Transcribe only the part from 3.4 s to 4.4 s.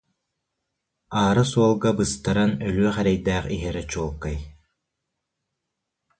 иһэрэ чуолкай